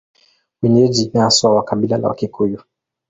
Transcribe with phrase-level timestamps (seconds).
[0.61, 2.61] Wenyeji ni haswa wa kabila la Wakikuyu.